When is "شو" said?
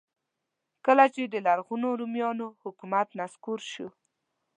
3.71-3.87